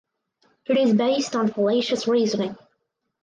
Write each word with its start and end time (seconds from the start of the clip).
It 0.65 0.77
is 0.79 0.95
based 0.95 1.35
on 1.35 1.53
fallacious 1.53 2.07
reasoning. 2.07 2.55